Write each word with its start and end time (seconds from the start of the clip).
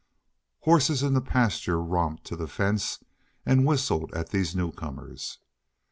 Horses 0.61 1.03
in 1.03 1.13
the 1.13 1.21
Pasture 1.21 1.79
romped 1.79 2.23
to 2.25 2.35
the 2.35 2.47
fence 2.47 3.03
and 3.45 3.67
whistled 3.67 4.11
at 4.15 4.29
these 4.31 4.55
newcomers. 4.55 5.37